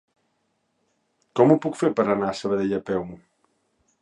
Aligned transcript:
Com 1.39 1.53
ho 1.53 1.59
puc 1.67 1.79
fer 1.83 1.93
per 2.01 2.09
anar 2.15 2.33
a 2.33 2.39
Sabadell 2.41 2.75
a 2.83 2.85
peu? 2.91 3.07